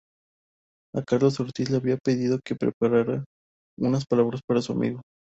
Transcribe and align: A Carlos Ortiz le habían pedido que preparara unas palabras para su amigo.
A 0.95 1.03
Carlos 1.03 1.39
Ortiz 1.39 1.69
le 1.69 1.77
habían 1.77 1.99
pedido 2.03 2.39
que 2.43 2.55
preparara 2.55 3.23
unas 3.77 4.03
palabras 4.07 4.41
para 4.47 4.59
su 4.63 4.73
amigo. 4.73 5.03